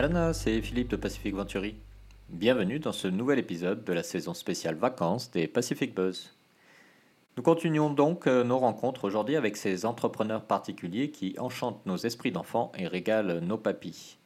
Yalana, 0.00 0.32
c'est 0.32 0.62
Philippe 0.62 0.88
de 0.88 0.96
Pacific 0.96 1.34
Venturi. 1.34 1.74
Bienvenue 2.30 2.78
dans 2.78 2.90
ce 2.90 3.06
nouvel 3.06 3.38
épisode 3.38 3.84
de 3.84 3.92
la 3.92 4.02
saison 4.02 4.32
spéciale 4.32 4.76
vacances 4.76 5.30
des 5.30 5.46
Pacific 5.46 5.94
Buzz. 5.94 6.34
Nous 7.36 7.42
continuons 7.42 7.90
donc 7.90 8.26
euh, 8.26 8.42
nos 8.42 8.58
rencontres 8.58 9.04
aujourd'hui 9.04 9.36
avec 9.36 9.58
ces 9.58 9.84
entrepreneurs 9.84 10.46
particuliers 10.46 11.10
qui 11.10 11.34
enchantent 11.38 11.84
nos 11.84 11.98
esprits 11.98 12.32
d'enfants 12.32 12.72
et 12.78 12.86
régalent 12.86 13.42
nos 13.42 13.58
papis. 13.58 14.16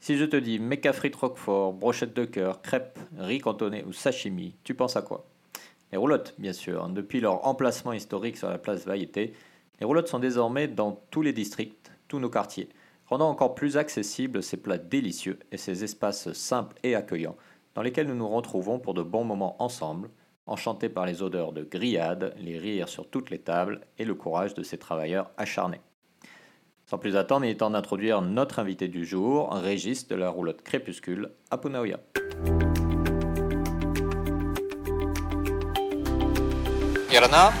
Si 0.00 0.16
je 0.16 0.24
te 0.24 0.36
dis 0.36 0.58
méca 0.58 0.94
frites 0.94 1.16
roquefort, 1.16 1.74
brochette 1.74 2.16
de 2.16 2.24
cœur, 2.24 2.62
crêpes, 2.62 2.98
riz 3.18 3.40
cantonné 3.40 3.84
ou 3.84 3.92
sashimi, 3.92 4.54
tu 4.64 4.72
penses 4.72 4.96
à 4.96 5.02
quoi? 5.02 5.26
Les 5.92 5.98
roulottes, 5.98 6.34
bien 6.38 6.54
sûr. 6.54 6.88
Depuis 6.88 7.20
leur 7.20 7.46
emplacement 7.46 7.92
historique 7.92 8.38
sur 8.38 8.48
la 8.48 8.56
place 8.56 8.86
Vailleté, 8.86 9.34
les 9.78 9.84
roulottes 9.84 10.08
sont 10.08 10.20
désormais 10.20 10.68
dans 10.68 11.02
tous 11.10 11.20
les 11.20 11.34
districts, 11.34 11.92
tous 12.08 12.18
nos 12.18 12.30
quartiers 12.30 12.70
rendant 13.12 13.28
encore 13.28 13.54
plus 13.54 13.76
accessibles 13.76 14.42
ces 14.42 14.56
plats 14.56 14.78
délicieux 14.78 15.38
et 15.50 15.58
ces 15.58 15.84
espaces 15.84 16.32
simples 16.32 16.78
et 16.82 16.94
accueillants 16.94 17.36
dans 17.74 17.82
lesquels 17.82 18.06
nous 18.06 18.14
nous 18.14 18.26
retrouvons 18.28 18.78
pour 18.78 18.94
de 18.94 19.02
bons 19.02 19.24
moments 19.24 19.62
ensemble, 19.62 20.08
enchantés 20.46 20.88
par 20.88 21.04
les 21.04 21.22
odeurs 21.22 21.52
de 21.52 21.62
grillades, 21.62 22.34
les 22.38 22.56
rires 22.56 22.88
sur 22.88 23.06
toutes 23.10 23.28
les 23.28 23.38
tables 23.38 23.82
et 23.98 24.06
le 24.06 24.14
courage 24.14 24.54
de 24.54 24.62
ces 24.62 24.78
travailleurs 24.78 25.30
acharnés. 25.36 25.82
Sans 26.86 26.96
plus 26.96 27.14
attendre, 27.14 27.44
il 27.44 27.50
est 27.50 27.56
temps 27.56 27.68
d'introduire 27.68 28.22
notre 28.22 28.58
invité 28.60 28.88
du 28.88 29.04
jour, 29.04 29.52
Régis 29.52 30.08
de 30.08 30.14
la 30.14 30.30
roulotte 30.30 30.62
Crépuscule 30.62 31.32
à 31.50 31.58
Punaoya. 31.58 32.00
Irana 37.12 37.52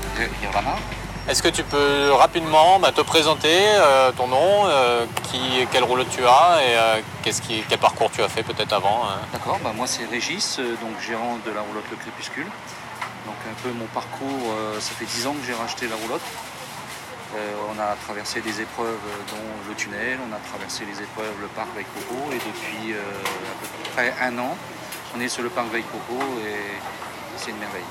Irana 0.42 1.01
est-ce 1.28 1.42
que 1.42 1.48
tu 1.48 1.62
peux 1.62 2.12
rapidement 2.12 2.80
bah, 2.80 2.90
te 2.90 3.00
présenter 3.00 3.54
euh, 3.54 4.10
ton 4.12 4.26
nom, 4.26 4.66
euh, 4.66 5.06
qui, 5.30 5.38
quel 5.70 5.84
rouleau 5.84 6.04
tu 6.04 6.24
as 6.26 6.58
et 6.62 6.76
euh, 6.76 7.00
quel 7.22 7.78
parcours 7.78 8.10
tu 8.10 8.22
as 8.22 8.28
fait 8.28 8.42
peut-être 8.42 8.72
avant 8.72 9.04
D'accord, 9.32 9.60
bah, 9.62 9.72
moi 9.74 9.86
c'est 9.86 10.04
Régis, 10.04 10.58
donc 10.58 11.00
gérant 11.00 11.38
de 11.46 11.52
la 11.52 11.60
roulotte 11.60 11.84
Le 11.90 11.96
Crépuscule. 11.96 12.46
Donc 13.26 13.36
un 13.48 13.62
peu 13.62 13.70
mon 13.70 13.86
parcours, 13.86 14.52
ça 14.80 14.92
fait 14.94 15.04
10 15.04 15.28
ans 15.28 15.34
que 15.34 15.46
j'ai 15.46 15.54
racheté 15.54 15.86
la 15.86 15.94
roulotte. 15.94 16.22
on 17.70 17.80
a 17.80 17.94
traversé 18.04 18.40
des 18.40 18.60
épreuves 18.60 18.98
dont 19.30 19.68
le 19.68 19.74
tunnel, 19.76 20.18
on 20.28 20.34
a 20.34 20.40
traversé 20.50 20.84
les 20.84 21.00
épreuves 21.00 21.34
le 21.40 21.46
parc 21.48 21.68
Veille 21.76 21.86
Coco 21.94 22.32
et 22.32 22.38
depuis 22.38 22.94
à 22.94 23.54
peu 23.60 23.90
près 23.94 24.14
un 24.20 24.36
an, 24.40 24.56
on 25.16 25.20
est 25.20 25.28
sur 25.28 25.44
le 25.44 25.50
parc 25.50 25.68
Veille 25.68 25.84
Coco 25.84 26.20
et 26.40 26.76
c'est 27.36 27.50
une 27.50 27.58
merveille. 27.58 27.84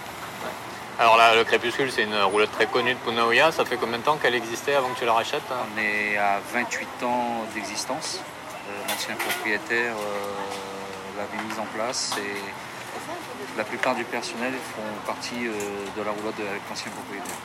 Alors 1.02 1.17
là, 1.17 1.33
le 1.33 1.44
crépuscule, 1.44 1.91
c'est 1.91 2.03
une 2.03 2.16
roulotte 2.16 2.52
très 2.52 2.67
connue 2.67 2.94
de 2.94 2.99
Punaoya. 2.99 3.52
Ça 3.52 3.66
fait 3.66 3.77
combien 3.77 3.97
de 3.97 4.03
temps 4.03 4.17
qu'elle 4.17 4.35
existait 4.35 4.75
avant 4.75 4.89
que 4.89 4.99
tu 4.99 5.05
la 5.05 5.13
rachètes 5.13 5.41
hein 5.49 5.66
On 5.75 5.81
est 5.81 6.16
à 6.16 6.39
28 6.53 6.88
ans 7.03 7.44
d'existence. 7.55 8.19
Euh, 8.19 8.88
l'ancien 8.88 9.16
propriétaire 9.16 9.95
euh, 9.95 11.17
l'avait 11.17 11.44
mise 11.44 11.57
en 11.57 11.66
place 11.73 12.13
et 12.19 12.38
la 13.57 13.63
plupart 13.63 13.95
du 13.95 14.03
personnel 14.03 14.53
font 14.75 15.11
partie 15.11 15.47
euh, 15.47 15.52
de 15.97 16.03
la 16.03 16.11
roulotte 16.11 16.35
avec 16.39 16.61
l'ancien 16.69 16.91
propriétaire. 16.91 17.35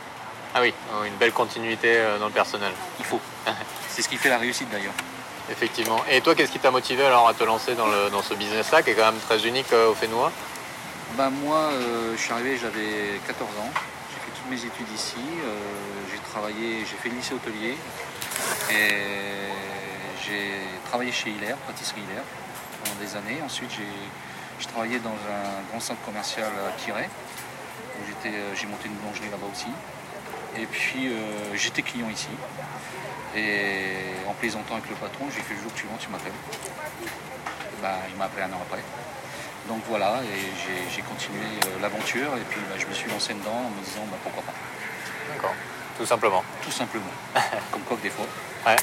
Ah 0.54 0.60
oui, 0.60 0.74
oh, 0.92 1.04
une 1.04 1.16
belle 1.16 1.32
continuité 1.32 1.98
dans 2.20 2.26
le 2.26 2.32
personnel. 2.32 2.72
Il 2.98 3.06
faut. 3.06 3.20
c'est 3.88 4.02
ce 4.02 4.08
qui 4.10 4.18
fait 4.18 4.28
la 4.28 4.36
réussite 4.36 4.68
d'ailleurs. 4.68 4.92
Effectivement. 5.50 6.04
Et 6.10 6.20
toi, 6.20 6.34
qu'est-ce 6.34 6.52
qui 6.52 6.58
t'a 6.58 6.70
motivé 6.70 7.06
alors 7.06 7.26
à 7.26 7.32
te 7.32 7.44
lancer 7.44 7.74
dans, 7.74 7.86
dans 8.12 8.22
ce 8.22 8.34
business-là, 8.34 8.82
qui 8.82 8.90
est 8.90 8.94
quand 8.94 9.12
même 9.12 9.20
très 9.20 9.46
unique 9.48 9.72
au 9.72 9.94
Fénois? 9.94 10.30
Ben 11.16 11.30
moi, 11.30 11.70
euh, 11.72 12.12
je 12.14 12.20
suis 12.20 12.32
arrivé, 12.32 12.58
j'avais 12.58 13.18
14 13.26 13.48
ans. 13.58 13.70
J'ai 14.10 14.20
fait 14.20 14.38
toutes 14.38 14.50
mes 14.50 14.64
études 14.64 14.92
ici. 14.94 15.16
Euh, 15.16 15.56
j'ai 16.12 16.18
travaillé, 16.18 16.80
j'ai 16.80 16.96
fait 16.96 17.08
le 17.08 17.16
lycée 17.16 17.34
hôtelier. 17.34 17.74
Et 18.70 18.94
j'ai 20.26 20.50
travaillé 20.84 21.12
chez 21.12 21.30
Hilaire, 21.30 21.56
pâtisserie 21.66 22.02
Hilaire, 22.02 22.24
pendant 22.84 22.96
des 23.00 23.16
années. 23.16 23.40
Ensuite, 23.42 23.70
j'ai 24.58 24.66
travaillé 24.66 24.98
dans 24.98 25.10
un 25.10 25.62
grand 25.70 25.80
centre 25.80 26.02
commercial 26.04 26.50
à 26.68 26.72
Quiret, 26.82 27.08
où 27.08 28.26
euh, 28.26 28.54
j'ai 28.54 28.66
monté 28.66 28.88
une 28.88 28.94
boulangerie 28.94 29.30
là-bas 29.30 29.46
aussi. 29.50 29.72
Et 30.58 30.66
puis, 30.66 31.10
j'étais 31.54 31.82
client 31.82 32.08
ici. 32.08 32.28
Et 33.36 34.26
en 34.26 34.32
plaisantant 34.32 34.74
avec 34.74 34.88
le 34.88 34.96
patron, 34.96 35.26
j'ai 35.34 35.42
fait 35.42 35.54
le 35.54 35.60
jour 35.60 35.70
suivant, 35.74 35.96
tu 35.98 36.08
m'appelles. 36.08 36.32
Ben, 37.82 37.94
il 38.10 38.16
m'a 38.16 38.24
appelé 38.24 38.44
un 38.44 38.52
an 38.52 38.60
après. 38.62 38.82
Donc 39.68 39.80
voilà, 39.88 40.20
et 40.22 40.94
j'ai 40.94 41.02
continué 41.02 41.40
euh, 41.40 41.82
l'aventure 41.82 42.36
et 42.36 42.44
puis 42.48 42.60
bah, 42.70 42.76
je 42.78 42.86
me 42.86 42.92
suis 42.92 43.10
lancé 43.10 43.34
dedans 43.34 43.66
en 43.66 43.70
me 43.70 43.84
disant 43.84 44.02
bah, 44.10 44.16
pourquoi 44.22 44.42
pas. 44.44 44.52
D'accord, 45.32 45.54
tout 45.98 46.06
simplement. 46.06 46.44
Tout 46.62 46.70
simplement, 46.70 47.10
comme 47.72 47.82
quoi 47.82 47.96
des 48.00 48.10
fois. 48.10 48.26
Ouais. 48.64 48.76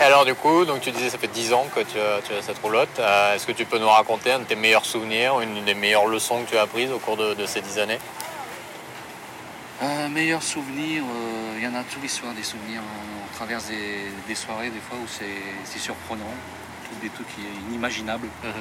Et 0.00 0.02
alors 0.02 0.26
du 0.26 0.34
coup, 0.34 0.66
donc 0.66 0.82
tu 0.82 0.90
disais 0.90 1.08
ça 1.08 1.16
fait 1.16 1.32
10 1.32 1.54
ans 1.54 1.66
que 1.74 1.80
tu 1.80 1.98
as, 1.98 2.42
cette 2.42 2.58
roulotte. 2.58 2.98
Euh, 2.98 3.34
est-ce 3.34 3.46
que 3.46 3.52
tu 3.52 3.64
peux 3.64 3.78
nous 3.78 3.88
raconter 3.88 4.32
un 4.32 4.40
de 4.40 4.44
tes 4.44 4.56
meilleurs 4.56 4.84
souvenirs, 4.84 5.40
une 5.40 5.64
des 5.64 5.74
meilleures 5.74 6.06
leçons 6.06 6.42
que 6.44 6.50
tu 6.50 6.58
as 6.58 6.62
apprises 6.62 6.90
au 6.90 6.98
cours 6.98 7.16
de, 7.16 7.46
ces 7.46 7.62
10 7.62 7.78
années? 7.78 7.98
Un 9.80 10.08
meilleur 10.08 10.42
souvenir, 10.42 11.02
il 11.56 11.62
y 11.62 11.66
en 11.66 11.74
a 11.74 11.82
tous 11.82 12.00
les 12.00 12.08
soirs 12.08 12.34
des 12.34 12.42
souvenirs. 12.42 12.82
On 12.82 13.34
traverse 13.34 13.68
des, 13.68 14.34
soirées 14.34 14.70
des 14.70 14.80
fois 14.80 14.98
où 15.02 15.06
c'est 15.08 15.78
surprenant, 15.78 16.24
des 17.00 17.08
trucs 17.08 17.26
inimaginables. 17.70 18.28
Mhm. 18.42 18.52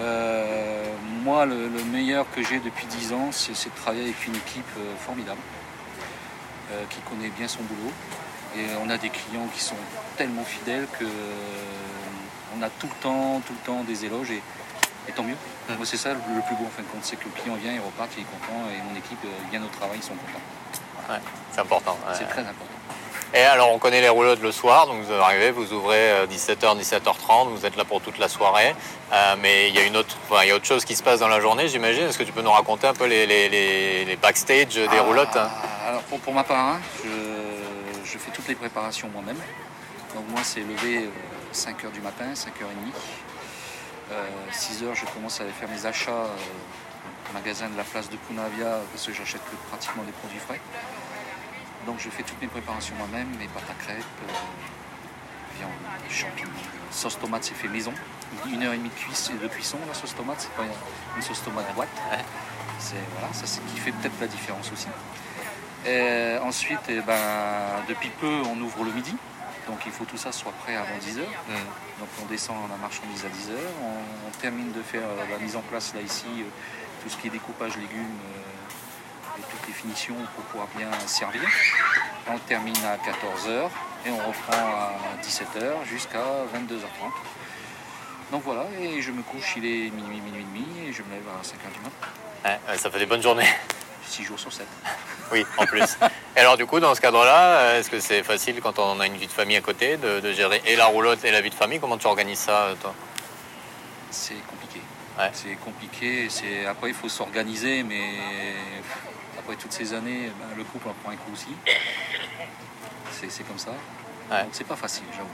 Euh, 0.00 0.84
moi, 1.24 1.46
le, 1.46 1.68
meilleur 1.90 2.26
que 2.34 2.42
j'ai 2.42 2.60
depuis 2.60 2.86
10 2.86 3.12
ans, 3.12 3.28
c'est 3.32 3.52
de 3.52 3.74
travailler 3.76 4.04
avec 4.04 4.26
une 4.26 4.36
équipe 4.36 4.64
euh, 4.78 4.94
formidable, 5.04 5.40
euh, 6.72 6.84
qui 6.90 7.00
connaît 7.00 7.30
bien 7.30 7.48
son 7.48 7.62
boulot. 7.62 7.92
Et 8.56 8.64
on 8.84 8.90
a 8.90 8.96
des 8.96 9.10
clients 9.10 9.46
qui 9.54 9.62
sont 9.62 9.76
tellement 10.16 10.44
fidèles 10.44 10.86
que 10.98 11.04
on 12.56 12.62
a 12.62 12.70
tout 12.70 12.86
le 12.86 13.02
temps, 13.02 13.42
tout 13.46 13.52
le 13.52 13.66
temps 13.66 13.84
des 13.84 14.06
éloges 14.06 14.30
et, 14.30 14.42
tant 15.14 15.22
mieux. 15.22 15.36
Mmh. 15.68 15.74
Moi, 15.74 15.86
c'est 15.86 15.96
ça 15.96 16.10
le, 16.12 16.18
plus 16.18 16.56
beau 16.56 16.64
en 16.66 16.70
fin 16.70 16.82
de 16.82 16.88
compte, 16.88 17.02
c'est 17.02 17.16
que 17.16 17.24
le 17.24 17.30
client 17.40 17.56
vient, 17.56 17.72
il 17.72 17.80
repart, 17.80 18.10
il 18.16 18.22
est 18.22 18.24
content 18.24 18.68
et 18.70 18.82
mon 18.90 18.96
équipe 18.98 19.18
vient 19.50 19.62
au 19.62 19.68
travail, 19.68 19.98
ils 19.98 20.02
sont 20.02 20.14
contents. 20.14 21.20
C'est 21.52 21.60
important. 21.60 21.96
C'est 22.14 22.28
très 22.28 22.40
important. 22.40 22.64
Et 23.34 23.42
alors, 23.42 23.72
on 23.72 23.78
connaît 23.78 24.00
les 24.00 24.08
roulottes 24.08 24.40
le 24.40 24.52
soir, 24.52 24.86
donc 24.86 25.02
vous 25.02 25.12
arrivez, 25.12 25.50
vous 25.50 25.72
ouvrez 25.72 26.26
17h, 26.26 26.78
17h30 26.80 27.17
vous 27.28 27.66
êtes 27.66 27.76
là 27.76 27.84
pour 27.84 28.00
toute 28.00 28.18
la 28.18 28.28
soirée. 28.28 28.74
Euh, 29.12 29.36
mais 29.40 29.68
il 29.68 29.74
y, 29.74 29.78
a 29.78 29.84
une 29.84 29.96
autre, 29.96 30.16
enfin, 30.28 30.42
il 30.44 30.48
y 30.48 30.50
a 30.50 30.56
autre 30.56 30.66
chose 30.66 30.84
qui 30.84 30.94
se 30.94 31.02
passe 31.02 31.20
dans 31.20 31.28
la 31.28 31.40
journée, 31.40 31.68
j'imagine. 31.68 32.04
Est-ce 32.04 32.18
que 32.18 32.24
tu 32.24 32.32
peux 32.32 32.42
nous 32.42 32.50
raconter 32.50 32.86
un 32.86 32.94
peu 32.94 33.06
les, 33.06 33.26
les, 33.26 34.16
backstage 34.16 34.74
des 34.74 34.88
ah, 34.90 35.02
roulottes 35.02 35.36
hein 35.36 35.50
Alors 35.86 36.02
pour, 36.02 36.32
ma 36.32 36.44
part, 36.44 36.74
hein, 36.74 36.80
je, 37.04 38.18
fais 38.18 38.30
toutes 38.30 38.48
les 38.48 38.54
préparations 38.54 39.08
moi-même. 39.12 39.38
Donc 40.14 40.24
moi, 40.30 40.40
c'est 40.42 40.60
levé 40.60 41.04
euh, 41.04 41.10
5h 41.52 41.92
du 41.92 42.00
matin, 42.00 42.32
5h30. 42.34 42.46
Euh, 44.10 44.26
6h, 44.50 44.94
je 44.94 45.04
commence 45.12 45.40
à 45.40 45.44
aller 45.44 45.52
faire 45.52 45.68
mes 45.68 45.84
achats 45.84 46.10
euh, 46.10 47.30
au 47.30 47.34
magasin 47.34 47.68
de 47.68 47.76
la 47.76 47.84
place 47.84 48.08
de 48.08 48.16
Punavia 48.16 48.78
parce 48.90 49.06
que 49.06 49.12
j'achète 49.12 49.42
pratiquement 49.68 50.02
des 50.04 50.12
produits 50.12 50.38
frais. 50.38 50.60
Donc 51.86 51.96
je 51.98 52.08
fais 52.08 52.22
toutes 52.22 52.40
mes 52.40 52.48
préparations 52.48 52.94
moi-même, 52.96 53.28
mes 53.38 53.48
pâtes 53.48 53.70
à 53.70 53.84
crêpes, 53.84 54.04
euh, 55.66 56.10
champignons. 56.10 56.50
Sauce 56.90 57.18
tomate, 57.18 57.44
c'est 57.44 57.54
fait 57.54 57.68
maison. 57.68 57.92
Une 58.46 58.62
heure 58.62 58.72
et 58.72 58.78
demie 58.78 58.90
de, 58.90 59.48
cuisson, 59.48 59.78
la 59.86 59.94
sauce 59.94 60.14
tomate, 60.14 60.40
c'est 60.40 60.52
pas 60.52 60.64
une 61.16 61.22
sauce 61.22 61.42
tomate 61.42 61.74
boîte. 61.74 61.88
C'est 62.78 62.94
voilà, 63.12 63.32
ça 63.32 63.46
c'est 63.46 63.64
qui 63.66 63.78
fait 63.78 63.92
peut-être 63.92 64.20
la 64.20 64.26
différence 64.26 64.70
aussi. 64.72 64.88
ensuite, 66.42 66.80
eh 66.88 67.00
ben, 67.00 67.16
depuis 67.88 68.10
peu, 68.20 68.42
on 68.46 68.60
ouvre 68.60 68.84
le 68.84 68.92
midi. 68.92 69.14
Donc 69.68 69.80
il 69.84 69.92
faut 69.92 70.04
que 70.04 70.10
tout 70.10 70.16
ça 70.16 70.32
soit 70.32 70.52
prêt 70.64 70.74
avant 70.74 70.96
10h. 70.96 71.20
Mm. 71.20 72.00
Donc 72.00 72.08
on 72.22 72.26
descend 72.26 72.56
la 72.70 72.76
marchandise 72.76 73.24
à 73.24 73.28
10h. 73.28 73.56
On, 73.82 74.30
termine 74.40 74.70
de 74.70 74.82
faire 74.82 75.02
la 75.28 75.36
mise 75.38 75.56
en 75.56 75.62
place 75.62 75.92
là 75.96 76.00
ici, 76.00 76.26
euh, 76.38 76.44
tout 77.02 77.08
ce 77.08 77.16
qui 77.16 77.26
est 77.26 77.30
découpage 77.30 77.76
légumes, 77.76 78.06
euh, 78.06 79.40
toutes 79.50 79.66
les 79.66 79.74
finitions 79.74 80.14
pour 80.36 80.44
pouvoir 80.44 80.68
bien 80.76 80.88
servir. 81.06 81.42
On 82.28 82.38
termine 82.38 82.76
à 82.84 82.96
14h 82.98 83.68
et 84.06 84.10
on 84.10 84.16
reprend 84.16 84.52
à 84.52 84.92
17h 85.22 85.84
jusqu'à 85.86 86.18
22h30. 86.54 87.10
Donc 88.30 88.42
voilà, 88.44 88.66
et 88.80 89.00
je 89.00 89.10
me 89.10 89.22
couche, 89.22 89.54
il 89.56 89.64
est 89.64 89.90
minuit, 89.90 90.20
minuit 90.20 90.42
et 90.42 90.44
demi, 90.44 90.88
et 90.88 90.92
je 90.92 91.02
me 91.02 91.10
lève 91.10 91.24
à 91.28 91.42
5h 91.42 91.72
du 91.72 91.80
matin. 91.80 92.76
ça 92.76 92.90
fait 92.90 92.98
des 92.98 93.06
bonnes 93.06 93.22
journées. 93.22 93.48
6 94.06 94.24
jours 94.24 94.38
sur 94.38 94.52
7. 94.52 94.66
Oui, 95.30 95.44
en 95.58 95.66
plus. 95.66 95.98
et 96.36 96.40
alors 96.40 96.56
du 96.56 96.64
coup, 96.64 96.80
dans 96.80 96.94
ce 96.94 97.02
cadre-là, 97.02 97.76
est-ce 97.76 97.90
que 97.90 98.00
c'est 98.00 98.22
facile 98.22 98.62
quand 98.62 98.78
on 98.78 98.98
a 98.98 99.06
une 99.06 99.18
vie 99.18 99.26
de 99.26 99.32
famille 99.32 99.58
à 99.58 99.60
côté 99.60 99.98
de, 99.98 100.32
gérer 100.32 100.62
et 100.64 100.74
la 100.74 100.86
roulotte 100.86 101.22
et 101.24 101.30
la 101.30 101.42
vie 101.42 101.50
de 101.50 101.54
famille? 101.54 101.78
Comment 101.80 101.98
tu 101.98 102.06
organises 102.06 102.38
ça, 102.38 102.68
toi? 102.80 102.94
C'est 104.10 104.40
compliqué. 104.46 104.80
C'est 105.34 105.56
compliqué. 105.62 106.28
Après, 106.66 106.88
il 106.88 106.94
faut 106.94 107.10
s'organiser, 107.10 107.82
mais 107.82 108.14
après 109.38 109.56
toutes 109.56 109.72
ces 109.72 109.92
années, 109.92 110.30
ben, 110.38 110.56
le 110.56 110.64
couple 110.64 110.88
en 110.88 110.94
prend 110.94 111.12
un 111.12 111.16
coup 111.16 111.32
aussi. 111.34 111.54
C'est 113.28 113.46
comme 113.46 113.58
ça. 113.58 113.72
Donc 114.30 114.48
c'est 114.52 114.66
pas 114.66 114.76
facile, 114.76 115.04
j'avoue. 115.12 115.28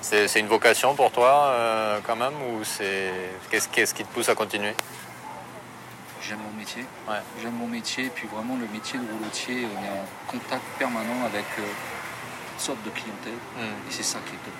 C'est 0.00 0.40
une 0.40 0.46
vocation 0.46 0.94
pour 0.94 1.10
toi 1.10 1.46
euh, 1.46 1.98
quand 2.06 2.16
même 2.16 2.34
ou 2.34 2.64
c'est 2.64 3.12
qu'est-ce 3.50 3.94
qui 3.94 4.04
te 4.04 4.12
pousse 4.12 4.28
à 4.28 4.34
continuer? 4.34 4.74
J'aime 6.22 6.38
mon 6.38 6.56
métier. 6.56 6.84
J'aime 7.40 7.54
mon 7.54 7.66
métier, 7.66 8.10
puis 8.14 8.28
vraiment 8.28 8.56
le 8.56 8.68
métier 8.68 8.98
de 8.98 9.12
roulotier, 9.12 9.66
on 9.66 9.84
est 9.84 9.90
en 9.90 10.06
contact 10.28 10.62
permanent 10.78 11.24
avec 11.26 11.44
euh, 11.58 11.62
toutes 12.52 12.60
sortes 12.60 12.82
de 12.84 12.90
clientèle. 12.90 13.40
Hmm. 13.56 13.88
Et 13.88 13.90
c'est 13.90 14.04
ça 14.04 14.18
qui 14.24 14.34
est 14.34 14.44
top. 14.44 14.54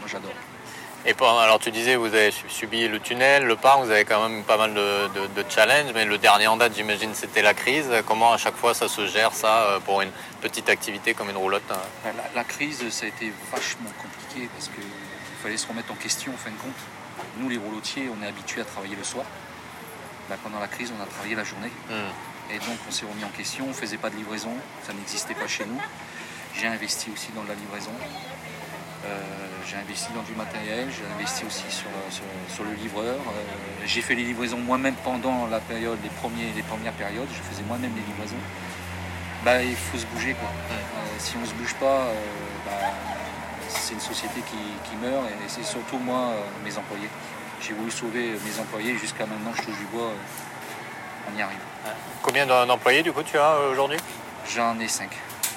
Moi 0.00 0.08
j'adore. 0.08 0.32
Et 1.06 1.12
pendant- 1.12 1.38
alors 1.38 1.58
tu 1.58 1.70
disais, 1.70 1.96
vous 1.96 2.06
avez 2.06 2.30
su- 2.30 2.48
subi 2.48 2.88
le 2.88 2.98
tunnel, 2.98 3.44
le 3.44 3.56
parc, 3.56 3.80
vous 3.84 3.90
avez 3.90 4.04
quand 4.06 4.26
même 4.26 4.42
pas 4.42 4.56
mal 4.56 4.72
de, 4.72 5.08
de- 5.08 5.42
de 5.42 5.44
challenges, 5.50 5.92
mais 5.94 6.06
le 6.06 6.16
dernier 6.16 6.46
en 6.46 6.56
date, 6.56 6.72
j'imagine, 6.74 7.14
c'était 7.14 7.42
la 7.42 7.52
crise. 7.52 7.90
Comment 8.06 8.32
à 8.32 8.38
chaque 8.38 8.56
fois 8.56 8.72
ça 8.72 8.88
se 8.88 9.06
gère 9.06 9.34
ça 9.34 9.64
euh, 9.64 9.80
pour 9.80 10.00
une 10.00 10.10
petite 10.40 10.68
activité 10.70 11.12
comme 11.12 11.28
une 11.28 11.36
roulotte 11.36 11.62
hein? 11.70 11.76
La, 12.06 12.12
la 12.34 12.44
crise, 12.44 12.88
ça 12.88 13.04
a 13.04 13.08
été 13.08 13.32
vachement 13.52 13.90
compliqué 14.00 14.48
parce 14.54 14.68
qu'il 14.68 14.84
fallait 15.42 15.58
se 15.58 15.66
remettre 15.66 15.92
en 15.92 15.96
question 15.96 16.32
en 16.32 16.38
fin 16.38 16.50
de 16.50 16.56
compte. 16.56 16.72
Nous, 17.38 17.48
les 17.50 17.58
roulotiers, 17.58 18.08
on 18.18 18.24
est 18.24 18.28
habitués 18.28 18.62
à 18.62 18.64
travailler 18.64 18.96
le 18.96 19.04
soir. 19.04 19.26
Bah, 20.30 20.36
pendant 20.42 20.58
la 20.58 20.68
crise, 20.68 20.90
on 20.98 21.02
a 21.02 21.06
travaillé 21.06 21.34
la 21.34 21.44
journée. 21.44 21.70
Hmm. 21.90 22.52
Et 22.54 22.58
donc, 22.60 22.78
on 22.88 22.90
s'est 22.90 23.04
remis 23.04 23.24
en 23.24 23.28
question. 23.36 23.64
On 23.66 23.68
ne 23.68 23.72
faisait 23.74 23.98
pas 23.98 24.08
de 24.08 24.16
livraison. 24.16 24.52
Ça 24.86 24.94
n'existait 24.94 25.34
pas 25.34 25.46
chez 25.46 25.66
nous. 25.66 25.80
J'ai 26.58 26.66
investi 26.66 27.10
aussi 27.12 27.28
dans 27.36 27.42
la 27.44 27.54
livraison. 27.54 27.92
Euh, 29.04 29.20
j'ai 29.74 29.80
investi 29.80 30.12
dans 30.14 30.22
du 30.22 30.32
matériel. 30.34 30.88
J'ai 30.90 31.04
investi 31.14 31.44
aussi 31.44 31.64
sur, 31.68 31.88
sur- 32.10 32.24
sur 32.54 32.64
le 32.64 32.72
livreur. 32.74 33.16
Euh, 33.16 33.82
j'ai 33.84 34.00
fait 34.02 34.14
les 34.14 34.24
livraisons 34.24 34.58
moi-même 34.58 34.94
pendant 35.04 35.46
la 35.46 35.58
période, 35.60 35.98
les, 36.02 36.08
premiers, 36.10 36.52
les 36.54 36.62
premières 36.62 36.92
périodes. 36.92 37.28
Je 37.32 37.42
faisais 37.50 37.64
moi-même 37.66 37.92
les 37.94 38.02
livraisons. 38.12 38.42
Bah, 39.44 39.62
il 39.62 39.76
faut 39.76 39.98
se 39.98 40.06
bouger. 40.06 40.34
Quoi. 40.34 40.48
Euh, 40.70 40.74
si 41.18 41.36
on 41.36 41.40
ne 41.40 41.46
se 41.46 41.54
bouge 41.54 41.74
pas, 41.74 42.06
euh, 42.06 42.14
bah, 42.64 42.72
c'est 43.68 43.94
une 43.94 44.00
société 44.00 44.40
qui, 44.48 44.56
qui 44.88 44.96
meurt 44.96 45.24
et 45.26 45.48
c'est 45.48 45.64
surtout 45.64 45.98
moi, 45.98 46.30
euh, 46.30 46.40
mes 46.64 46.76
employés. 46.78 47.08
J'ai 47.60 47.72
voulu 47.72 47.90
sauver 47.90 48.32
mes 48.44 48.60
employés 48.60 48.96
jusqu'à 48.98 49.26
maintenant, 49.26 49.52
je 49.56 49.62
touche 49.62 49.78
du 49.78 49.84
bois, 49.86 50.04
euh, 50.08 51.30
on 51.34 51.38
y 51.38 51.42
arrive. 51.42 51.58
Combien 52.22 52.46
d'em- 52.46 52.66
d'employés 52.66 53.02
du 53.02 53.12
coup 53.12 53.22
tu 53.22 53.38
as 53.38 53.52
euh, 53.52 53.72
aujourd'hui? 53.72 53.98
J'en 54.54 54.78
ai 54.80 54.88
cinq. 54.88 55.10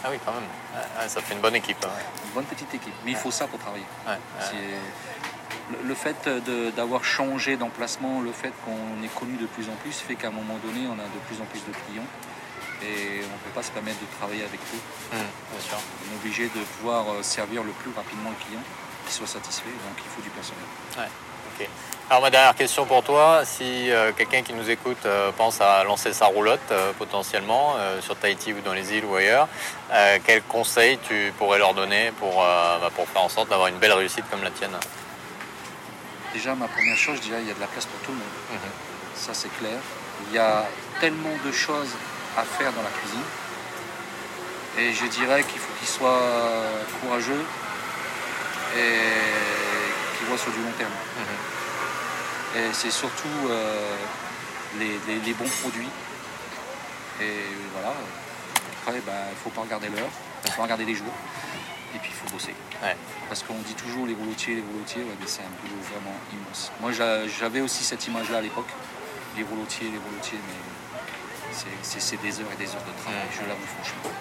Ah 0.03 0.07
oui, 0.11 0.17
quand 0.25 0.33
même. 0.33 0.44
Ouais, 0.44 1.01
ouais, 1.03 1.09
ça 1.09 1.21
fait 1.21 1.33
une 1.33 1.41
bonne 1.41 1.55
équipe. 1.55 1.77
hein. 1.83 1.89
Une 2.25 2.31
bonne 2.31 2.45
petite 2.45 2.73
équipe. 2.73 2.94
Mais 3.05 3.11
il 3.11 3.17
faut 3.17 3.31
ça 3.31 3.47
pour 3.47 3.59
travailler. 3.59 3.85
Le, 5.71 5.88
le 5.89 5.95
fait 5.95 6.29
d'avoir 6.75 7.03
changé 7.03 7.57
d'emplacement, 7.57 8.21
le 8.21 8.31
fait 8.31 8.53
qu'on 8.63 9.03
est 9.03 9.13
connu 9.13 9.35
de 9.38 9.47
plus 9.47 9.67
en 9.69 9.75
plus, 9.83 9.91
fait 9.99 10.15
qu'à 10.15 10.27
un 10.27 10.31
moment 10.31 10.57
donné, 10.63 10.88
on 10.88 10.94
a 10.94 11.03
de 11.03 11.19
plus 11.27 11.41
en 11.41 11.45
plus 11.45 11.59
de 11.65 11.71
clients. 11.85 12.07
Et 12.83 13.21
on 13.25 13.33
ne 13.33 13.41
peut 13.44 13.55
pas 13.55 13.63
se 13.63 13.71
permettre 13.71 13.99
de 13.99 14.05
travailler 14.19 14.44
avec 14.44 14.59
eux. 14.59 14.81
Hmm, 15.11 15.17
bien 15.51 15.59
sûr. 15.61 15.77
On 15.77 16.13
est 16.13 16.15
obligé 16.17 16.45
de 16.45 16.61
pouvoir 16.77 17.09
euh, 17.09 17.23
servir 17.23 17.63
le 17.63 17.71
plus 17.71 17.91
rapidement 17.95 18.29
le 18.29 18.45
client, 18.45 18.61
qu'il 19.05 19.13
soit 19.13 19.25
satisfait. 19.27 19.65
Donc 19.89 19.97
il 19.97 20.09
faut 20.15 20.21
du 20.21 20.29
personnel. 20.29 20.63
Ok. 21.59 21.68
Alors 22.09 22.21
ma 22.21 22.30
dernière 22.30 22.56
question 22.56 22.86
pour 22.86 23.04
toi, 23.04 23.42
si 23.44 23.92
euh, 23.92 24.13
quelqu'un 24.13 24.42
qui 24.42 24.54
nous 24.54 24.69
écoute 24.69 25.06
euh, 25.06 25.31
pense 25.36 25.59
à 25.59 25.83
lancer 25.83 26.13
sa 26.13 26.27
roulotte 26.27 26.59
euh, 26.71 26.94
potentiellement 26.98 27.75
sur 28.01 28.15
Tahiti 28.15 28.54
ou 28.54 28.62
dans 28.62 28.74
les 28.74 28.94
îles 28.94 29.06
ou 29.06 29.15
ailleurs, 29.15 29.48
quels 30.25 30.44
conseils 30.44 30.98
tu 31.07 31.33
pourrais 31.38 31.57
leur 31.57 31.74
donner 31.74 32.12
pour, 32.19 32.36
bah, 32.36 32.89
pour 32.95 33.07
faire 33.09 33.24
en 33.24 33.30
sorte 33.30 33.50
d'avoir 33.50 33.68
une 33.68 33.77
belle 33.77 33.94
réussite 33.94 34.24
comme 34.30 34.44
la 34.44 34.51
tienne? 34.51 34.71
Déjà, 36.33 36.56
ma 36.56 36.68
première 36.68 36.98
chose, 36.98 37.18
je 37.18 37.21
dirais, 37.21 37.39
il 37.42 37.48
y 37.48 37.51
a 37.51 37.54
de 37.54 37.59
la 37.59 37.68
place 37.68 37.86
pour 37.86 38.00
tout 38.01 38.12
le 38.12 38.18
monde. 38.18 38.27
Mhm. 38.51 38.69
Ça, 39.15 39.33
c'est 39.33 39.56
clair. 39.57 39.80
Il 40.30 40.36
y 40.36 40.39
a 40.39 40.65
tellement 41.00 41.36
de 41.45 41.51
choses 41.51 41.94
à 42.38 42.44
faire 42.44 42.71
dans 42.74 42.83
la 42.83 42.89
cuisine. 42.89 43.24
Et 44.77 44.94
je 44.94 45.06
dirais 45.07 45.44
qu'il 45.44 45.59
faut 45.59 45.74
qu'il 45.80 45.88
soit 45.88 46.21
courageux 47.01 47.44
sur 50.37 50.51
du 50.51 50.59
long 50.59 50.71
terme. 50.77 50.91
Et 52.55 52.73
c'est 52.73 52.91
surtout 52.91 53.27
euh, 53.49 53.95
les, 54.79 54.99
les- 55.07 55.19
les 55.21 55.33
bons 55.33 55.49
produits. 55.61 55.89
Et 57.21 57.43
voilà. 57.73 57.93
Après, 58.81 58.99
ben, 59.01 59.13
il 59.29 59.31
ne 59.31 59.35
faut 59.43 59.49
pas 59.49 59.61
regarder 59.61 59.89
l'heure, 59.89 60.09
il 60.45 60.51
faut 60.51 60.61
regarder 60.61 60.85
les 60.85 60.95
jours. 60.95 61.13
Et 61.95 61.99
puis, 61.99 62.09
il 62.11 62.15
faut 62.15 62.33
bosser. 62.33 62.53
Ouais. 62.83 62.95
Parce 63.29 63.43
qu'on 63.43 63.55
dit 63.59 63.73
toujours 63.73 64.05
les 64.07 64.13
roulotiers, 64.13 64.55
les 64.55 64.61
roulotiers, 64.61 65.01
ouais, 65.03 65.15
mais 65.19 65.25
c'est 65.27 65.41
un 65.41 65.53
boulot 65.61 65.81
vraiment 65.91 66.15
immense. 66.33 66.71
Moi, 66.81 66.91
j'a- 66.91 67.27
j'avais 67.27 67.61
aussi 67.61 67.83
cette 67.83 68.05
image-là 68.07 68.37
à 68.37 68.41
l'époque. 68.41 68.69
Les 69.37 69.43
roulotiers, 69.43 69.89
les 69.89 69.97
roulotiers, 69.97 70.39
mais 70.47 71.53
c'est- 71.81 72.21
des 72.21 72.39
heures 72.39 72.51
et 72.53 72.57
des 72.57 72.69
heures 72.69 72.83
de 72.85 73.01
travail, 73.01 73.21
Ouais. 73.21 73.35
je 73.41 73.47
l'avoue 73.47 73.67
franchement. 73.77 74.11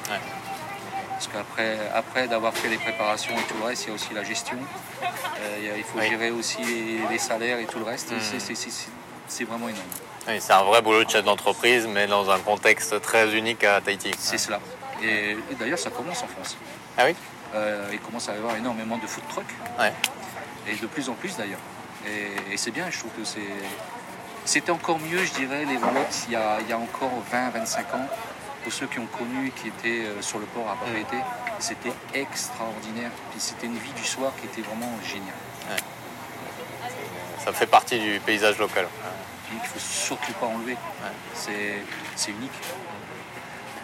Parce 1.17 1.29
qu'après 1.29 1.79
après 1.95 2.29
d'avoir 2.29 2.53
fait 2.55 2.69
les 2.69 2.77
préparations 2.77 3.33
et 3.39 3.43
tout 3.49 3.57
le 3.59 3.65
reste, 3.65 3.85
il 3.85 3.89
y 3.89 3.93
a 3.93 3.95
aussi 3.95 4.13
la 4.13 4.23
gestion. 4.23 4.59
Euh, 5.03 5.75
il 5.79 5.83
faut 5.83 5.99
Oui. 5.99 6.11
gérer 6.11 6.31
aussi 6.31 6.59
les, 6.63 6.99
les 7.11 7.19
salaires 7.19 7.59
et 7.59 7.65
tout 7.65 7.79
le 7.79 7.87
reste. 7.87 8.13
Mhm. 8.13 8.21
C'est- 9.29 9.45
vraiment 9.45 9.69
énorme. 9.69 9.83
Oui, 10.29 10.35
c'est 10.41 10.53
un 10.53 10.63
vrai 10.63 10.83
boulot 10.83 11.05
de 11.05 11.11
chef 11.11 11.25
d'entreprise, 11.25 11.87
mais 11.87 12.07
dans 12.07 12.29
un 12.31 12.39
contexte 12.39 13.01
très 13.01 13.35
unique 13.35 13.65
à 13.65 13.81
Tahiti. 13.81 14.11
C'est 14.19 14.37
cela. 14.39 14.61
Et, 15.03 15.31
et 15.33 15.55
d'ailleurs, 15.59 15.79
ça 15.79 15.91
commence 15.91 16.23
en 16.23 16.27
France. 16.29 16.57
Ah 16.99 17.05
oui 17.07 17.15
Euh, 17.55 17.89
il 17.93 17.99
commence 18.01 18.29
à 18.29 18.35
y 18.35 18.37
avoir 18.37 18.55
énormément 18.57 18.99
de 18.99 19.07
food 19.07 19.25
trucks. 19.29 19.45
Ouais. 19.81 19.93
Et 20.69 20.75
de 20.77 20.87
plus 20.87 21.09
en 21.09 21.15
plus 21.15 21.35
d'ailleurs. 21.37 21.61
Et, 22.07 22.53
et 22.53 22.57
c'est 22.59 22.71
bien, 22.73 22.85
je 22.91 22.99
trouve 22.99 23.13
que 23.13 23.25
c'est. 23.25 23.41
C'était 24.45 24.71
encore 24.71 24.99
mieux, 25.01 25.25
je 25.25 25.33
dirais, 25.33 25.65
les 25.65 25.77
roulottes 25.77 26.19
il 26.29 26.33
y 26.35 26.37
a, 26.37 26.59
il 26.61 26.69
y 26.69 26.73
a 26.73 26.79
encore 26.79 27.11
20-25 27.33 27.79
ans. 27.97 28.07
Pour 28.67 28.73
ceux 28.73 28.89
qui 28.89 28.99
ont 28.99 29.07
connu, 29.07 29.53
qui 29.53 29.69
étaient 29.69 30.07
euh, 30.07 30.21
sur 30.21 30.41
le 30.41 30.47
port 30.47 30.69
à 30.69 30.75
propriété, 30.75 31.19
c'était 31.61 31.93
extraordinaire. 32.13 33.13
Puis 33.31 33.39
c'était 33.39 33.67
une 33.67 33.79
vie 33.79 33.93
du 33.93 34.03
soir 34.03 34.33
qui 34.41 34.47
était 34.47 34.63
vraiment 34.69 34.91
géniale. 35.07 35.79
Ça 37.45 37.53
fait 37.53 37.69
partie 37.69 38.01
du 38.01 38.19
paysage 38.19 38.59
local. 38.59 38.89
Qu'il 39.49 39.57
ne 39.57 39.63
faut 39.63 39.79
surtout 39.79 40.33
pas 40.33 40.47
enlever. 40.47 40.77
C'est 41.33 41.77
c'est 42.17 42.33
unique. 42.33 42.51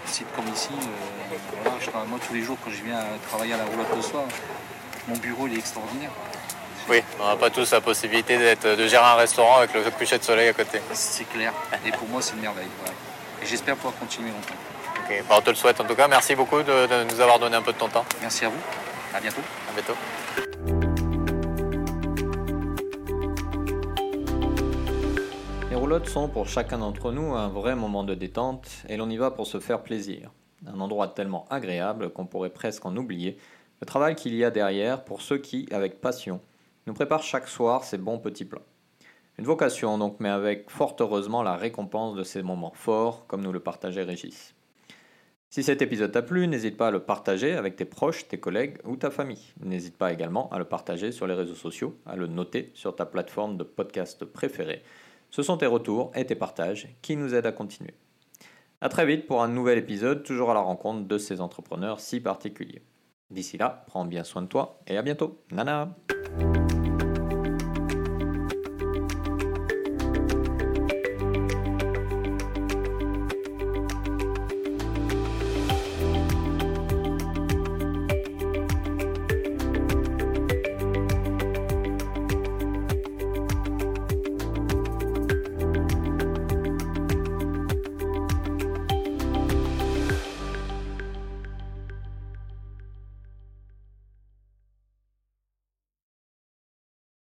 Un 0.05 0.11
site 0.11 0.27
comme 0.35 0.49
ici, 0.53 0.71
euh, 0.73 1.37
voilà, 1.63 1.79
je 1.81 1.89
travaille- 1.89 2.09
moi 2.09 2.19
tous 2.27 2.35
les 2.35 2.43
jours 2.43 2.59
quand 2.65 2.73
je 2.73 2.83
viens 2.83 2.99
travailler 3.29 3.55
à 3.55 3.59
la 3.59 3.65
roulotte 3.67 3.95
le 3.95 4.03
soir, 4.03 4.25
mon 5.07 5.17
bureau 5.17 5.47
il 5.47 5.55
est 5.55 5.59
extraordinaire. 5.59 6.11
Oui, 6.89 7.05
on 7.21 7.29
n'a 7.29 7.37
pas 7.37 7.51
tous 7.51 7.71
la 7.71 7.81
possibilité 7.81 8.37
de 8.37 8.89
gérer 8.89 9.05
un 9.05 9.15
restaurant 9.15 9.59
avec 9.59 9.73
le 9.75 9.89
coucher 9.93 10.19
de 10.19 10.25
soleil 10.25 10.49
à 10.49 10.53
côté. 10.53 10.81
C'est 10.93 11.29
clair. 11.33 11.53
Et 11.87 11.93
pour 11.93 12.09
moi, 12.09 12.21
c'est 12.21 12.33
une 12.35 12.41
merveille. 12.41 12.67
Et 13.41 13.47
j'espère 13.47 13.77
pouvoir 13.77 13.95
continuer 14.01 14.31
longtemps. 14.31 14.72
Ok, 15.13 15.25
bah, 15.29 15.35
on 15.39 15.43
te 15.43 15.51
le 15.51 15.57
souhaite 15.57 15.79
en 15.79 15.85
tout 15.85 15.95
cas. 15.95 16.09
Merci 16.09 16.35
beaucoup 16.35 16.63
de, 16.63 16.87
de 16.87 17.13
nous 17.13 17.21
avoir 17.21 17.39
donné 17.39 17.57
un 17.57 17.63
peu 17.63 17.73
de 17.73 17.79
ton 17.79 17.89
temps. 17.89 18.05
Merci 18.23 18.47
à 18.47 18.49
vous. 18.49 18.61
À 19.15 19.21
bientôt. 19.21 19.43
À 19.69 19.73
bientôt. 19.75 19.93
Les 25.69 25.77
roulottes 25.77 26.09
sont 26.09 26.29
pour 26.29 26.49
chacun 26.49 26.79
d'entre 26.79 27.13
nous 27.13 27.35
un 27.35 27.49
vrai 27.49 27.75
moment 27.75 28.05
de 28.05 28.15
détente 28.15 28.69
et 28.89 28.97
l'on 28.97 29.11
y 29.11 29.19
va 29.19 29.31
pour 29.31 29.47
se 29.47 29.61
faire 29.61 29.83
plaisir. 29.83 30.31
Un 30.67 30.81
endroit 30.81 31.09
tellement 31.09 31.47
agréable 31.51 32.11
qu'on 32.11 32.25
pourrait 32.25 32.51
presque 32.51 32.87
en 32.87 32.97
oublier 32.97 33.37
le 33.81 33.87
travail 33.87 34.15
qu'il 34.15 34.35
y 34.35 34.45
a 34.45 34.51
derrière 34.51 35.05
pour 35.05 35.21
ceux 35.21 35.39
qui, 35.39 35.69
avec 35.73 36.01
passion, 36.01 36.41
nous 36.87 36.95
préparent 36.95 37.23
chaque 37.23 37.49
soir 37.49 37.85
ces 37.85 37.99
bons 37.99 38.19
petits 38.19 38.47
plats. 38.47 38.63
Une 39.39 39.45
vocation 39.45 39.99
donc, 39.99 40.17
mais 40.21 40.31
avec 40.31 40.71
fort 40.71 40.97
heureusement 41.01 41.43
la 41.43 41.57
récompense 41.57 42.15
de 42.15 42.23
ces 42.23 42.43
moments 42.43 42.73
forts, 42.75 43.27
comme 43.27 43.43
nous 43.43 43.53
le 43.53 43.61
partageait 43.61 44.05
Régis. 44.05 44.55
Si 45.53 45.63
cet 45.63 45.83
épisode 45.83 46.13
t'a 46.13 46.23
plu, 46.23 46.49
n'hésite 46.49 46.79
pas 46.79 46.89
à 46.89 46.91
le 46.91 47.01
partager 47.01 47.53
avec 47.53 47.77
tes 47.77 47.85
proches, 47.85 48.27
tes 48.27 48.41
collègues 48.41 48.79
ou 48.87 48.97
ta 48.97 49.11
famille. 49.11 49.53
N'hésite 49.63 49.99
pas 49.99 50.11
également 50.11 50.49
à 50.49 50.59
le 50.59 50.65
partager 50.65 51.13
sur 51.13 51.27
les 51.27 51.35
réseaux 51.35 51.55
sociaux, 51.55 51.95
à 52.07 52.17
le 52.17 52.27
noter 52.27 52.71
sur 52.73 52.97
ta 52.97 53.05
plateforme 53.05 53.59
de 53.59 53.63
podcast 53.63 54.25
préférée. 54.25 54.83
Ce 55.29 55.43
sont 55.43 55.59
tes 55.59 55.67
retours 55.67 56.11
et 56.15 56.25
tes 56.25 56.37
partages 56.37 56.89
qui 57.03 57.17
nous 57.17 57.35
aident 57.35 57.45
à 57.45 57.53
continuer. 57.53 57.93
A 58.81 58.89
très 58.89 59.05
vite 59.05 59.27
pour 59.27 59.43
un 59.43 59.49
nouvel 59.49 59.77
épisode, 59.77 60.23
toujours 60.23 60.51
à 60.51 60.55
la 60.55 60.61
rencontre 60.61 61.07
de 61.07 61.19
ces 61.19 61.43
entrepreneurs 61.43 62.01
si 62.01 62.19
particuliers. 62.21 62.81
D'ici 63.31 63.59
là, 63.59 63.85
prends 63.89 64.07
bien 64.07 64.25
soin 64.25 64.41
de 64.41 64.47
toi 64.47 64.81
et 64.87 64.97
à 64.97 65.03
bientôt. 65.03 65.43
Nana 65.51 65.95